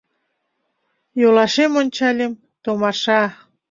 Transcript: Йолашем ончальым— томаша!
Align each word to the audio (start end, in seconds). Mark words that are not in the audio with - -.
Йолашем 1.21 1.71
ончальым— 1.81 2.33
томаша! 2.63 3.21